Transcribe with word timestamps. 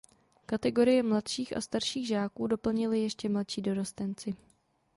Kategorie 0.45 1.03
mladších 1.03 1.57
a 1.57 1.61
starších 1.61 2.07
žáků 2.07 2.47
doplnili 2.47 2.99
ještě 2.99 3.29
mladší 3.29 3.61
dorostenci. 3.61 4.35